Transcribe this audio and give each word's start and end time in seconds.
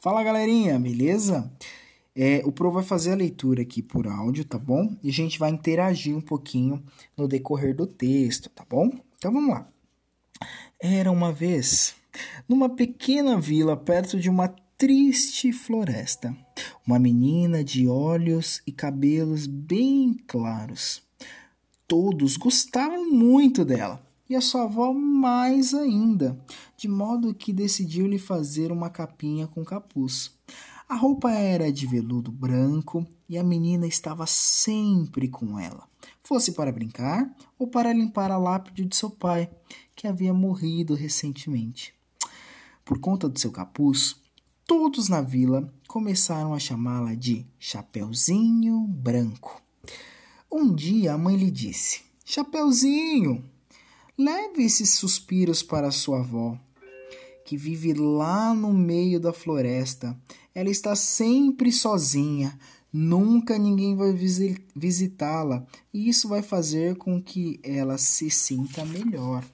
Fala 0.00 0.22
galerinha, 0.22 0.78
beleza? 0.78 1.52
É, 2.14 2.40
o 2.44 2.52
Pro 2.52 2.70
vai 2.70 2.84
fazer 2.84 3.10
a 3.10 3.16
leitura 3.16 3.62
aqui 3.62 3.82
por 3.82 4.06
áudio, 4.06 4.44
tá 4.44 4.56
bom? 4.56 4.96
E 5.02 5.08
a 5.08 5.12
gente 5.12 5.40
vai 5.40 5.50
interagir 5.50 6.16
um 6.16 6.20
pouquinho 6.20 6.84
no 7.16 7.26
decorrer 7.26 7.74
do 7.74 7.84
texto, 7.84 8.48
tá 8.48 8.64
bom? 8.68 8.88
Então 9.16 9.32
vamos 9.32 9.50
lá. 9.50 9.68
Era 10.80 11.10
uma 11.10 11.32
vez, 11.32 11.96
numa 12.48 12.68
pequena 12.68 13.40
vila 13.40 13.76
perto 13.76 14.20
de 14.20 14.30
uma 14.30 14.46
triste 14.76 15.52
floresta, 15.52 16.32
uma 16.86 17.00
menina 17.00 17.64
de 17.64 17.88
olhos 17.88 18.62
e 18.64 18.70
cabelos 18.70 19.48
bem 19.48 20.16
claros. 20.28 21.02
Todos 21.88 22.36
gostavam 22.36 23.10
muito 23.10 23.64
dela 23.64 24.07
e 24.28 24.36
a 24.36 24.40
sua 24.40 24.64
avó 24.64 24.92
mais 24.92 25.72
ainda, 25.72 26.38
de 26.76 26.86
modo 26.86 27.34
que 27.34 27.52
decidiu 27.52 28.06
lhe 28.06 28.18
fazer 28.18 28.70
uma 28.70 28.90
capinha 28.90 29.46
com 29.46 29.64
capuz. 29.64 30.36
A 30.88 30.94
roupa 30.94 31.30
era 31.30 31.72
de 31.72 31.86
veludo 31.86 32.32
branco 32.32 33.06
e 33.28 33.36
a 33.36 33.44
menina 33.44 33.86
estava 33.86 34.26
sempre 34.26 35.28
com 35.28 35.58
ela, 35.58 35.86
fosse 36.22 36.52
para 36.52 36.72
brincar 36.72 37.30
ou 37.58 37.66
para 37.66 37.92
limpar 37.92 38.30
a 38.30 38.38
lápide 38.38 38.84
de 38.84 38.96
seu 38.96 39.10
pai, 39.10 39.50
que 39.94 40.06
havia 40.06 40.32
morrido 40.32 40.94
recentemente. 40.94 41.94
Por 42.84 42.98
conta 42.98 43.28
do 43.28 43.38
seu 43.38 43.50
capuz, 43.50 44.16
todos 44.66 45.10
na 45.10 45.20
vila 45.20 45.70
começaram 45.86 46.54
a 46.54 46.58
chamá-la 46.58 47.14
de 47.14 47.46
Chapeuzinho 47.58 48.80
Branco. 48.88 49.62
Um 50.50 50.74
dia 50.74 51.12
a 51.12 51.18
mãe 51.18 51.36
lhe 51.36 51.50
disse: 51.50 52.00
Chapeuzinho, 52.24 53.44
leve 54.18 54.64
esses 54.64 54.94
suspiros 54.94 55.62
para 55.62 55.92
sua 55.92 56.18
avó, 56.18 56.58
que 57.44 57.56
vive 57.56 57.94
lá 57.94 58.52
no 58.52 58.74
meio 58.74 59.20
da 59.20 59.32
floresta. 59.32 60.18
Ela 60.52 60.70
está 60.70 60.96
sempre 60.96 61.70
sozinha, 61.70 62.58
nunca 62.92 63.56
ninguém 63.56 63.94
vai 63.94 64.12
visitá-la, 64.74 65.64
e 65.94 66.08
isso 66.08 66.26
vai 66.26 66.42
fazer 66.42 66.96
com 66.96 67.22
que 67.22 67.60
ela 67.62 67.96
se 67.96 68.28
sinta 68.28 68.84
melhor. 68.84 69.44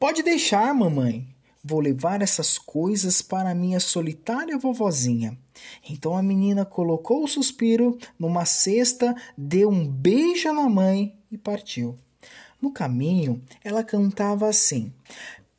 Pode 0.00 0.22
deixar, 0.22 0.74
mamãe. 0.74 1.28
Vou 1.62 1.78
levar 1.78 2.22
essas 2.22 2.58
coisas 2.58 3.22
para 3.22 3.54
minha 3.54 3.78
solitária 3.78 4.58
vovozinha. 4.58 5.38
Então 5.88 6.16
a 6.16 6.22
menina 6.22 6.64
colocou 6.64 7.22
o 7.22 7.28
suspiro 7.28 7.96
numa 8.18 8.44
cesta, 8.44 9.14
deu 9.36 9.68
um 9.68 9.86
beijo 9.86 10.52
na 10.52 10.68
mãe 10.68 11.16
e 11.30 11.38
partiu. 11.38 11.96
No 12.62 12.70
caminho, 12.70 13.42
ela 13.64 13.82
cantava 13.82 14.48
assim: 14.48 14.92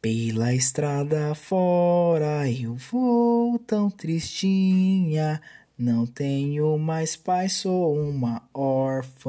Pela 0.02 0.56
estrada 0.56 1.36
fora 1.36 2.50
eu 2.50 2.76
vou 2.76 3.60
tão 3.60 3.90
tristinha. 3.90 5.42
Não 5.78 6.06
tenho 6.06 6.78
mais 6.78 7.18
pai, 7.18 7.50
sou 7.50 7.94
uma 8.00 8.48
orfãozinha. 8.54 9.28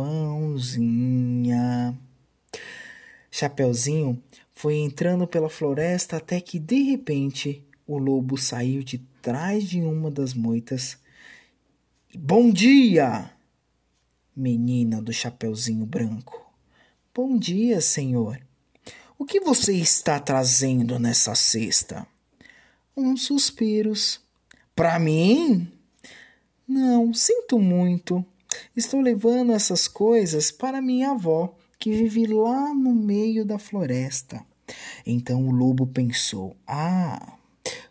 Chapeuzinho 3.28 4.22
foi 4.52 4.76
entrando 4.76 5.26
pela 5.26 5.50
floresta 5.50 6.18
até 6.18 6.40
que 6.40 6.60
de 6.60 6.80
repente 6.82 7.66
o 7.84 7.98
lobo 7.98 8.38
saiu 8.38 8.84
de 8.84 8.98
trás 9.20 9.64
de 9.64 9.80
uma 9.80 10.12
das 10.12 10.32
moitas. 10.32 10.96
Bom 12.14 12.52
dia, 12.52 13.28
menina 14.36 15.02
do 15.02 15.12
chapeuzinho 15.12 15.84
branco. 15.84 16.43
Bom 17.16 17.38
dia, 17.38 17.80
senhor. 17.80 18.40
O 19.16 19.24
que 19.24 19.38
você 19.38 19.72
está 19.72 20.18
trazendo 20.18 20.98
nessa 20.98 21.32
cesta? 21.36 22.04
Uns 22.96 23.22
suspiros. 23.22 24.20
Para 24.74 24.98
mim? 24.98 25.70
Não, 26.66 27.14
sinto 27.14 27.56
muito. 27.60 28.26
Estou 28.76 29.00
levando 29.00 29.52
essas 29.52 29.86
coisas 29.86 30.50
para 30.50 30.82
minha 30.82 31.12
avó 31.12 31.54
que 31.78 31.92
vive 31.92 32.26
lá 32.26 32.74
no 32.74 32.92
meio 32.92 33.44
da 33.44 33.60
floresta. 33.60 34.44
Então 35.06 35.46
o 35.46 35.52
lobo 35.52 35.86
pensou: 35.86 36.56
Ah, 36.66 37.38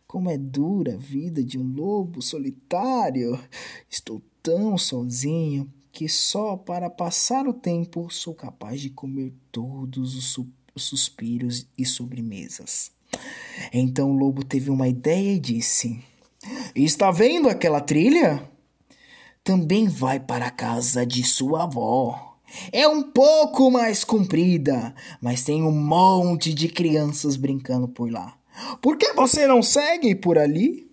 como 0.06 0.30
é 0.30 0.38
dura 0.38 0.96
a 0.96 0.98
vida 0.98 1.42
de 1.42 1.58
um 1.58 1.74
lobo 1.74 2.22
solitário! 2.22 3.42
Estou 3.90 4.22
tão 4.42 4.78
sozinho 4.78 5.72
que 5.94 6.10
só 6.10 6.58
para 6.58 6.90
passar 6.90 7.48
o 7.48 7.54
tempo 7.54 8.10
sou 8.10 8.34
capaz 8.34 8.82
de 8.82 8.90
comer 8.90 9.32
todos 9.52 10.16
os, 10.16 10.26
su 10.26 10.50
os 10.76 10.86
suspiros 10.86 11.68
e 11.78 11.86
sobremesas. 11.86 12.92
Então 13.72 14.10
o 14.10 14.18
lobo 14.18 14.44
teve 14.44 14.72
uma 14.72 14.88
ideia 14.88 15.36
e 15.36 15.40
disse: 15.40 16.04
Está 16.76 17.12
vendo 17.12 17.48
aquela 17.48 17.80
trilha? 17.80 18.50
Também 19.44 19.88
vai 19.88 20.20
para 20.20 20.48
a 20.48 20.52
casa 20.52 21.06
de 21.06 21.24
sua 21.24 21.66
avó. 21.66 22.40
É 22.72 22.88
um 22.88 23.04
pouco 23.04 23.70
mais 23.70 24.04
comprida, 24.04 24.96
mas 25.22 25.44
tem 25.44 25.62
um 25.62 25.72
monte 25.72 26.56
de 26.56 26.70
crianças 26.70 27.36
brincando 27.36 27.88
por 27.88 28.12
lá. 28.12 28.36
Por 28.82 28.98
que 28.98 29.14
você 29.14 29.46
não 29.46 29.62
segue 29.62 30.16
por 30.16 30.40
ali? 30.40 30.90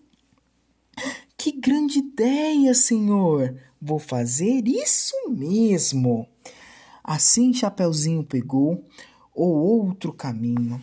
Que 1.39 1.53
grande 1.53 2.01
ideia, 2.01 2.75
senhor! 2.75 3.70
Vou 3.81 3.99
fazer 3.99 4.67
isso 4.67 5.15
mesmo. 5.29 6.27
Assim 7.03 7.53
Chapeuzinho 7.53 8.25
pegou 8.25 8.85
o 9.35 9.45
outro 9.45 10.13
caminho. 10.13 10.83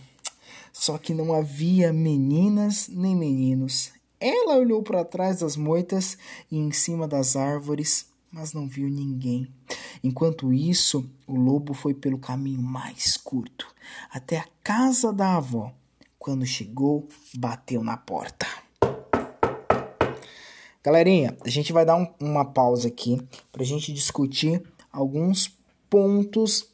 Só 0.72 0.98
que 0.98 1.14
não 1.14 1.34
havia 1.34 1.92
meninas 1.92 2.88
nem 2.88 3.16
meninos. 3.16 3.92
Ela 4.20 4.58
olhou 4.58 4.82
para 4.82 5.06
trás 5.06 5.40
das 5.40 5.56
moitas 5.56 6.18
e 6.52 6.58
em 6.58 6.72
cima 6.72 7.08
das 7.08 7.36
árvores 7.36 8.08
mas 8.32 8.54
não 8.54 8.68
viu 8.68 8.90
ninguém. 8.90 9.52
Enquanto 10.04 10.54
isso, 10.54 11.10
o 11.26 11.36
lobo 11.36 11.74
foi 11.74 11.94
pelo 11.94 12.20
caminho 12.20 12.62
mais 12.62 13.18
curto, 13.18 13.68
até 14.12 14.38
a 14.38 14.48
casa 14.64 15.12
da 15.12 15.36
avó. 15.36 15.74
Quando 16.20 16.46
chegou, 16.46 17.08
bateu 17.34 17.84
na 17.84 17.98
porta. 17.98 18.46
Galerinha, 20.88 21.36
a 21.44 21.50
gente 21.50 21.74
vai 21.74 21.84
dar 21.84 21.98
um, 21.98 22.08
uma 22.18 22.46
pausa 22.46 22.88
aqui 22.88 23.22
para 23.52 23.62
a 23.62 23.66
gente 23.66 23.92
discutir 23.92 24.64
alguns 24.90 25.54
pontos 25.90 26.70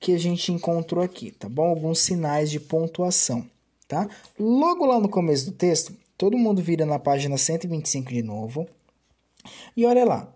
que 0.00 0.12
a 0.12 0.18
gente 0.18 0.50
encontrou 0.50 1.00
aqui, 1.00 1.30
tá 1.30 1.48
bom? 1.48 1.68
Alguns 1.68 2.00
sinais 2.00 2.50
de 2.50 2.58
pontuação, 2.58 3.48
tá? 3.86 4.08
Logo 4.36 4.84
lá 4.84 4.98
no 4.98 5.08
começo 5.08 5.46
do 5.46 5.52
texto, 5.52 5.96
todo 6.18 6.36
mundo 6.36 6.60
vira 6.60 6.84
na 6.84 6.98
página 6.98 7.38
125 7.38 8.12
de 8.12 8.20
novo. 8.24 8.66
E 9.76 9.86
olha 9.86 10.04
lá. 10.04 10.34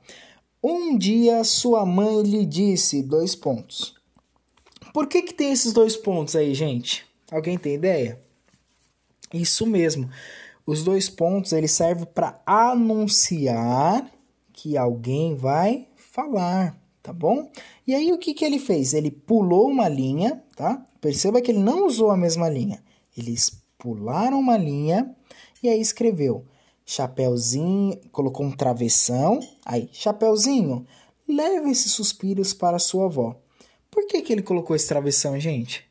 Um 0.62 0.96
dia 0.96 1.42
sua 1.42 1.84
mãe 1.84 2.22
lhe 2.22 2.46
disse 2.46 3.02
dois 3.02 3.34
pontos. 3.34 3.96
Por 4.94 5.08
que, 5.08 5.22
que 5.22 5.34
tem 5.34 5.50
esses 5.50 5.72
dois 5.72 5.96
pontos 5.96 6.36
aí, 6.36 6.54
gente? 6.54 7.04
Alguém 7.28 7.58
tem 7.58 7.74
ideia? 7.74 8.20
Isso 9.34 9.66
mesmo. 9.66 10.08
Os 10.66 10.82
dois 10.82 11.08
pontos 11.08 11.52
eles 11.52 11.70
servem 11.70 12.06
para 12.06 12.42
anunciar 12.44 14.10
que 14.52 14.76
alguém 14.76 15.36
vai 15.36 15.86
falar, 15.94 16.76
tá 17.02 17.12
bom? 17.12 17.48
E 17.86 17.94
aí 17.94 18.12
o 18.12 18.18
que, 18.18 18.34
que 18.34 18.44
ele 18.44 18.58
fez? 18.58 18.92
Ele 18.92 19.10
pulou 19.10 19.68
uma 19.68 19.88
linha, 19.88 20.42
tá? 20.56 20.84
Perceba 21.00 21.40
que 21.40 21.52
ele 21.52 21.60
não 21.60 21.86
usou 21.86 22.10
a 22.10 22.16
mesma 22.16 22.48
linha. 22.48 22.82
Eles 23.16 23.62
pularam 23.78 24.40
uma 24.40 24.56
linha 24.56 25.14
e 25.62 25.68
aí 25.68 25.80
escreveu 25.80 26.44
Chapeuzinho, 26.86 27.98
colocou 28.12 28.46
um 28.46 28.52
travessão. 28.52 29.40
Aí, 29.64 29.88
Chapeuzinho, 29.92 30.86
leve 31.28 31.70
esses 31.70 31.90
suspiros 31.90 32.54
para 32.54 32.78
sua 32.78 33.06
avó. 33.06 33.36
Por 33.90 34.06
que, 34.06 34.22
que 34.22 34.32
ele 34.32 34.42
colocou 34.42 34.76
esse 34.76 34.86
travessão, 34.86 35.38
gente? 35.38 35.84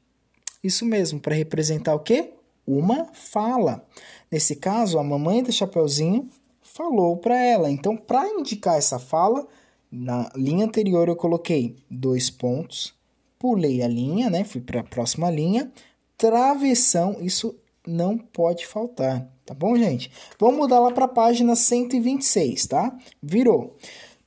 Isso 0.63 0.85
mesmo, 0.85 1.19
para 1.19 1.35
representar 1.35 1.93
o 1.93 1.99
quê? 1.99 2.31
Uma 2.65 3.05
fala. 3.13 3.85
Nesse 4.31 4.55
caso, 4.55 4.97
a 4.97 5.03
mamãe 5.03 5.43
do 5.43 5.51
Chapeuzinho 5.51 6.27
falou 6.61 7.17
para 7.17 7.37
ela. 7.37 7.69
Então, 7.69 7.95
para 7.95 8.27
indicar 8.29 8.77
essa 8.77 8.99
fala, 8.99 9.47
na 9.91 10.31
linha 10.35 10.65
anterior 10.65 11.07
eu 11.07 11.15
coloquei 11.15 11.75
dois 11.89 12.29
pontos, 12.29 12.93
pulei 13.37 13.81
a 13.81 13.87
linha, 13.87 14.29
né? 14.29 14.43
Fui 14.43 14.61
para 14.61 14.81
a 14.81 14.83
próxima 14.83 15.29
linha. 15.29 15.71
Travessão, 16.17 17.17
isso 17.21 17.55
não 17.85 18.17
pode 18.17 18.65
faltar. 18.65 19.29
Tá 19.45 19.53
bom, 19.53 19.77
gente? 19.77 20.11
Vamos 20.39 20.57
mudar 20.57 20.79
lá 20.79 20.91
para 20.91 21.05
a 21.05 21.09
página 21.09 21.55
126, 21.55 22.65
tá? 22.65 22.97
Virou. 23.21 23.77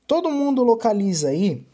Todo 0.06 0.30
mundo 0.30 0.62
localiza 0.62 1.28
aí 1.28 1.66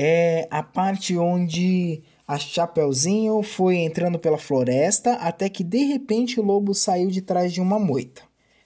é 0.00 0.46
a 0.48 0.62
parte 0.62 1.18
onde 1.18 2.04
a 2.28 2.38
Chapeuzinho 2.38 3.42
foi 3.42 3.78
entrando 3.78 4.18
pela 4.18 4.36
floresta 4.36 5.14
até 5.14 5.48
que 5.48 5.64
de 5.64 5.84
repente 5.84 6.38
o 6.38 6.42
lobo 6.44 6.74
saiu 6.74 7.08
de 7.08 7.22
trás 7.22 7.54
de 7.54 7.60
uma 7.62 7.78
moita. 7.78 8.20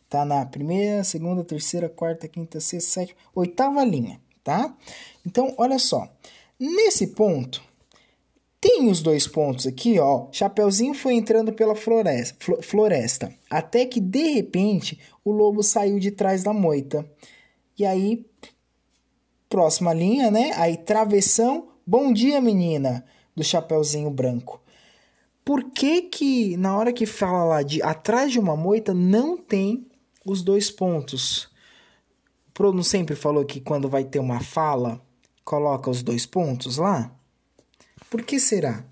Tá 0.09 0.25
na 0.25 0.45
primeira, 0.45 1.05
segunda, 1.05 1.45
terceira, 1.45 1.89
quarta, 1.89 2.27
quinta, 2.27 2.59
sexta, 2.59 2.91
sétima, 2.91 3.19
oitava 3.33 3.85
linha, 3.85 4.21
tá? 4.43 4.77
Então, 5.25 5.55
olha 5.57 5.79
só. 5.79 6.07
Nesse 6.59 7.07
ponto, 7.09 7.63
Tem 8.63 8.89
os 8.89 9.03
dois 9.03 9.27
pontos 9.27 9.67
aqui, 9.67 9.99
ó. 9.99 10.29
Chapeuzinho 10.31 10.95
foi 10.95 11.15
entrando 11.15 11.53
pela 11.53 11.75
floresta, 11.75 12.63
floresta, 12.63 13.35
até 13.51 13.85
que 13.85 14.01
de 14.01 14.29
repente 14.35 15.01
o 15.25 15.33
lobo 15.33 15.65
saiu 15.65 15.99
de 15.99 16.13
trás 16.13 16.45
da 16.45 16.53
moita. 16.53 17.05
E 17.77 17.85
aí, 17.85 18.25
próxima 19.49 19.93
linha, 19.93 20.31
né? 20.31 20.53
Aí, 20.55 20.77
travessão. 20.77 21.71
Bom 21.85 22.13
dia, 22.13 22.41
menina, 22.41 23.05
do 23.35 23.43
Chapeuzinho 23.43 24.11
Branco. 24.11 24.61
Por 25.45 25.71
que 25.71 26.03
que 26.03 26.57
na 26.57 26.77
hora 26.77 26.93
que 26.93 27.05
fala 27.05 27.45
lá 27.45 27.63
de 27.63 27.83
atrás 27.83 28.31
de 28.31 28.39
uma 28.39 28.57
moita 28.57 28.95
não 28.95 29.37
tem 29.37 29.87
os 30.25 30.43
dois 30.43 30.71
pontos? 30.71 31.45
O 32.49 32.53
Prono 32.55 32.85
sempre 32.85 33.17
falou 33.17 33.45
que 33.45 33.61
quando 33.61 33.89
vai 33.89 34.05
ter 34.05 34.21
uma 34.21 34.41
fala, 34.41 35.01
coloca 35.45 35.91
os 35.91 36.03
dois 36.03 36.27
pontos 36.27 36.77
lá? 36.77 37.11
Por 38.09 38.23
que 38.23 38.39
será? 38.39 38.85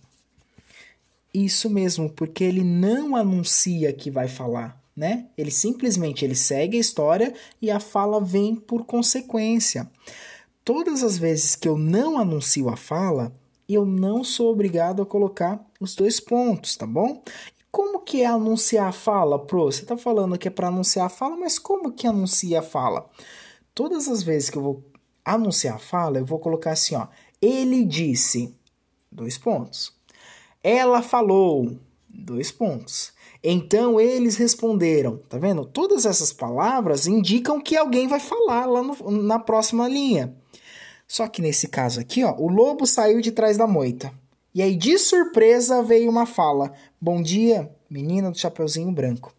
Isso 1.32 1.70
mesmo, 1.70 2.10
porque 2.10 2.42
ele 2.42 2.64
não 2.64 3.14
anuncia 3.14 3.92
que 3.92 4.10
vai 4.10 4.26
falar, 4.26 4.82
né? 4.96 5.26
Ele 5.38 5.50
simplesmente 5.50 6.24
ele 6.24 6.34
segue 6.34 6.76
a 6.76 6.80
história 6.80 7.32
e 7.62 7.70
a 7.70 7.78
fala 7.78 8.20
vem 8.20 8.56
por 8.56 8.84
consequência. 8.84 9.88
Todas 10.64 11.04
as 11.04 11.16
vezes 11.16 11.54
que 11.54 11.68
eu 11.68 11.78
não 11.78 12.18
anuncio 12.18 12.68
a 12.68 12.76
fala, 12.76 13.32
eu 13.74 13.86
não 13.86 14.24
sou 14.24 14.52
obrigado 14.52 15.02
a 15.02 15.06
colocar 15.06 15.64
os 15.80 15.94
dois 15.94 16.20
pontos, 16.20 16.76
tá 16.76 16.86
bom? 16.86 17.22
Como 17.70 18.00
que 18.00 18.22
é 18.22 18.26
anunciar 18.26 18.88
a 18.88 18.92
fala, 18.92 19.38
Pro? 19.38 19.64
Você 19.64 19.82
está 19.82 19.96
falando 19.96 20.36
que 20.36 20.48
é 20.48 20.50
para 20.50 20.68
anunciar 20.68 21.06
a 21.06 21.10
fala, 21.10 21.36
mas 21.36 21.58
como 21.58 21.92
que 21.92 22.06
anuncia 22.06 22.58
a 22.58 22.62
fala? 22.62 23.08
Todas 23.74 24.08
as 24.08 24.22
vezes 24.22 24.50
que 24.50 24.58
eu 24.58 24.62
vou 24.62 24.84
anunciar 25.24 25.76
a 25.76 25.78
fala, 25.78 26.18
eu 26.18 26.24
vou 26.24 26.38
colocar 26.38 26.72
assim, 26.72 26.96
ó. 26.96 27.06
Ele 27.40 27.84
disse. 27.84 28.54
Dois 29.10 29.38
pontos. 29.38 29.92
Ela 30.62 31.02
falou. 31.02 31.76
Dois 32.08 32.50
pontos. 32.50 33.12
Então 33.42 34.00
eles 34.00 34.36
responderam. 34.36 35.18
Tá 35.28 35.38
vendo? 35.38 35.64
Todas 35.64 36.04
essas 36.04 36.32
palavras 36.32 37.06
indicam 37.06 37.60
que 37.60 37.76
alguém 37.76 38.08
vai 38.08 38.20
falar 38.20 38.66
lá 38.66 38.82
no, 38.82 39.10
na 39.22 39.38
próxima 39.38 39.88
linha. 39.88 40.36
Só 41.10 41.26
que 41.26 41.42
nesse 41.42 41.66
caso 41.66 41.98
aqui, 41.98 42.22
ó, 42.22 42.32
o 42.38 42.46
lobo 42.46 42.86
saiu 42.86 43.20
de 43.20 43.32
trás 43.32 43.56
da 43.56 43.66
moita. 43.66 44.14
E 44.54 44.62
aí, 44.62 44.76
de 44.76 44.96
surpresa, 44.96 45.82
veio 45.82 46.08
uma 46.08 46.24
fala: 46.24 46.72
Bom 47.00 47.20
dia, 47.20 47.68
menina 47.90 48.30
do 48.30 48.38
Chapeuzinho 48.38 48.92
Branco. 48.92 49.34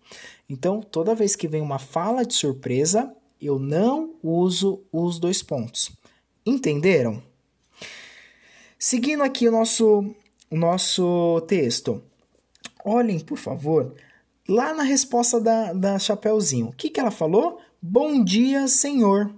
Então, 0.50 0.81
toda 0.81 1.15
vez 1.15 1.33
que 1.33 1.47
vem 1.47 1.62
uma 1.62 1.79
fala 1.79 2.25
de 2.25 2.33
surpresa, 2.33 3.15
eu 3.41 3.57
não 3.57 4.15
uso 4.21 4.83
os 4.91 5.18
dois 5.18 5.41
pontos. 5.41 5.94
Entenderam? 6.45 7.23
Seguindo 8.77 9.23
aqui 9.23 9.47
o 9.47 9.51
nosso, 9.51 10.13
o 10.50 10.57
nosso 10.57 11.39
texto. 11.47 12.03
Olhem, 12.83 13.21
por 13.21 13.38
favor, 13.38 13.95
lá 14.45 14.73
na 14.73 14.83
resposta 14.83 15.39
da, 15.39 15.71
da 15.71 15.97
Chapeuzinho. 15.97 16.68
O 16.68 16.73
que, 16.73 16.89
que 16.89 17.00
ela 17.00 17.12
falou? 17.12 17.62
Bom 17.81 18.21
dia, 18.21 18.68
senhor. 18.68 19.33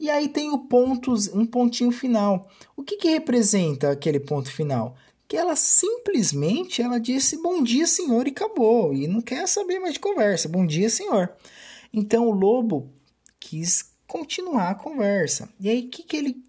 E 0.00 0.08
aí 0.08 0.30
tem 0.30 0.50
o 0.50 0.58
ponto, 0.60 1.12
um 1.34 1.44
pontinho 1.44 1.90
final. 1.90 2.48
O 2.74 2.82
que, 2.82 2.96
que 2.96 3.10
representa 3.10 3.90
aquele 3.90 4.18
ponto 4.18 4.50
final? 4.50 4.96
Que 5.28 5.36
ela 5.36 5.54
simplesmente 5.54 6.80
ela 6.80 6.98
disse 6.98 7.40
bom 7.42 7.62
dia, 7.62 7.86
senhor, 7.86 8.26
e 8.26 8.30
acabou. 8.30 8.94
E 8.94 9.06
não 9.06 9.20
quer 9.20 9.46
saber 9.46 9.78
mais 9.78 9.92
de 9.92 10.00
conversa. 10.00 10.48
Bom 10.48 10.64
dia, 10.64 10.88
senhor. 10.88 11.30
Então 11.92 12.26
o 12.26 12.32
lobo 12.32 12.90
quis 13.38 13.92
continuar 14.06 14.70
a 14.70 14.74
conversa. 14.74 15.50
E 15.60 15.68
aí, 15.68 15.82
o 15.82 15.90
que, 15.90 16.02
que 16.02 16.16
ele 16.16 16.42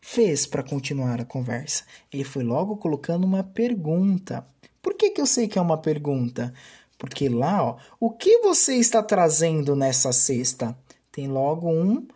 fez 0.00 0.46
para 0.46 0.62
continuar 0.62 1.20
a 1.20 1.26
conversa? 1.26 1.84
Ele 2.10 2.24
foi 2.24 2.42
logo 2.42 2.78
colocando 2.78 3.24
uma 3.24 3.44
pergunta. 3.44 4.46
Por 4.80 4.94
que, 4.94 5.10
que 5.10 5.20
eu 5.20 5.26
sei 5.26 5.46
que 5.46 5.58
é 5.58 5.62
uma 5.62 5.76
pergunta? 5.76 6.54
Porque 6.96 7.28
lá, 7.28 7.62
ó, 7.62 7.76
o 8.00 8.10
que 8.10 8.38
você 8.38 8.76
está 8.76 9.02
trazendo 9.02 9.76
nessa 9.76 10.10
cesta? 10.10 10.74
Tem 11.12 11.28
logo 11.28 11.70
um, 11.70 12.08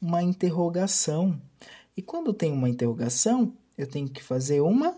uma 0.00 0.22
interrogação. 0.22 1.40
E 1.96 2.02
quando 2.02 2.32
tem 2.32 2.52
uma 2.52 2.68
interrogação, 2.68 3.52
eu 3.76 3.86
tenho 3.86 4.08
que 4.08 4.22
fazer 4.22 4.60
uma 4.60 4.96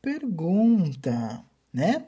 pergunta, 0.00 1.44
né? 1.72 2.06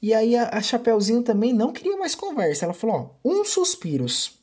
E 0.00 0.12
aí 0.12 0.36
a, 0.36 0.48
a 0.48 0.60
Chapeuzinho 0.60 1.22
também 1.22 1.52
não 1.52 1.72
queria 1.72 1.96
mais 1.96 2.14
conversa. 2.14 2.64
Ela 2.64 2.74
falou, 2.74 3.20
ó, 3.24 3.28
um 3.28 3.44
suspiros. 3.44 4.38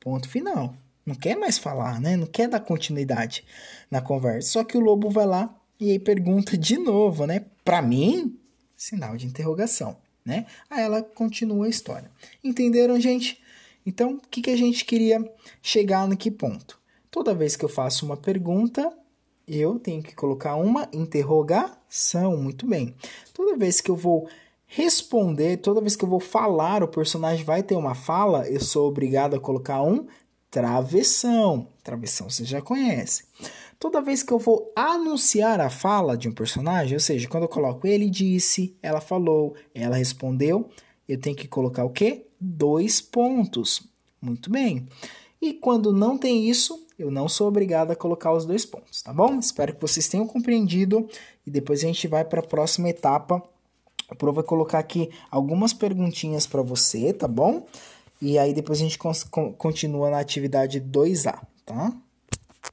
Ponto 0.00 0.28
final 0.28 0.74
não 1.04 1.14
quer 1.14 1.36
mais 1.36 1.58
falar, 1.58 2.00
né? 2.00 2.16
Não 2.16 2.26
quer 2.26 2.48
dar 2.48 2.60
continuidade 2.60 3.44
na 3.90 4.00
conversa. 4.00 4.52
Só 4.52 4.64
que 4.64 4.76
o 4.76 4.80
lobo 4.80 5.10
vai 5.10 5.26
lá 5.26 5.54
e 5.78 5.90
aí 5.90 5.98
pergunta 5.98 6.56
de 6.56 6.78
novo, 6.78 7.26
né? 7.26 7.44
Para 7.64 7.82
mim, 7.82 8.38
sinal 8.76 9.16
de 9.16 9.26
interrogação, 9.26 9.96
né? 10.24 10.46
Aí 10.70 10.82
ela 10.82 11.02
continua 11.02 11.66
a 11.66 11.68
história. 11.68 12.10
Entenderam, 12.42 12.98
gente? 12.98 13.42
Então, 13.86 14.14
o 14.14 14.28
que, 14.28 14.42
que 14.42 14.50
a 14.50 14.56
gente 14.56 14.84
queria 14.84 15.22
chegar 15.62 16.08
no 16.08 16.16
que 16.16 16.30
ponto? 16.30 16.78
Toda 17.10 17.34
vez 17.34 17.56
que 17.56 17.64
eu 17.64 17.68
faço 17.68 18.04
uma 18.04 18.16
pergunta, 18.16 18.92
eu 19.46 19.78
tenho 19.78 20.02
que 20.02 20.14
colocar 20.14 20.56
uma 20.56 20.88
interrogação. 20.92 22.36
Muito 22.36 22.66
bem. 22.66 22.94
Toda 23.32 23.56
vez 23.56 23.80
que 23.80 23.90
eu 23.90 23.96
vou 23.96 24.28
responder, 24.66 25.58
toda 25.58 25.80
vez 25.80 25.94
que 25.94 26.04
eu 26.04 26.08
vou 26.08 26.20
falar, 26.20 26.82
o 26.82 26.88
personagem 26.88 27.44
vai 27.44 27.62
ter 27.62 27.76
uma 27.76 27.94
fala, 27.94 28.48
eu 28.48 28.60
sou 28.60 28.88
obrigado 28.88 29.36
a 29.36 29.40
colocar 29.40 29.82
um 29.82 30.06
travessão. 30.50 31.68
Travessão 31.82 32.30
você 32.30 32.44
já 32.44 32.62
conhece. 32.62 33.24
Toda 33.78 34.00
vez 34.00 34.22
que 34.22 34.32
eu 34.32 34.38
vou 34.38 34.72
anunciar 34.74 35.60
a 35.60 35.68
fala 35.68 36.16
de 36.16 36.28
um 36.28 36.32
personagem, 36.32 36.94
ou 36.94 37.00
seja, 37.00 37.28
quando 37.28 37.42
eu 37.42 37.48
coloco 37.48 37.86
ele 37.86 38.08
disse, 38.08 38.76
ela 38.82 39.00
falou, 39.00 39.54
ela 39.74 39.96
respondeu, 39.96 40.70
eu 41.08 41.20
tenho 41.20 41.36
que 41.36 41.46
colocar 41.46 41.84
o 41.84 41.90
quê? 41.90 42.26
Dois 42.46 43.00
pontos. 43.00 43.88
Muito 44.20 44.50
bem. 44.50 44.86
E 45.40 45.54
quando 45.54 45.94
não 45.94 46.18
tem 46.18 46.46
isso, 46.46 46.86
eu 46.98 47.10
não 47.10 47.26
sou 47.26 47.48
obrigado 47.48 47.90
a 47.90 47.96
colocar 47.96 48.32
os 48.32 48.44
dois 48.44 48.66
pontos, 48.66 49.00
tá 49.00 49.14
bom? 49.14 49.38
Espero 49.38 49.74
que 49.74 49.80
vocês 49.80 50.08
tenham 50.08 50.26
compreendido 50.26 51.08
e 51.46 51.50
depois 51.50 51.82
a 51.82 51.86
gente 51.86 52.06
vai 52.06 52.22
para 52.22 52.40
a 52.40 52.46
próxima 52.46 52.90
etapa. 52.90 53.42
A 54.10 54.14
Pro 54.14 54.32
vai 54.32 54.44
colocar 54.44 54.78
aqui 54.78 55.10
algumas 55.30 55.72
perguntinhas 55.72 56.46
para 56.46 56.60
você, 56.60 57.14
tá 57.14 57.26
bom? 57.26 57.66
E 58.20 58.38
aí 58.38 58.52
depois 58.52 58.78
a 58.78 58.82
gente 58.82 58.98
continua 59.56 60.10
na 60.10 60.18
atividade 60.18 60.80
2A, 60.80 61.40
tá? 61.64 61.96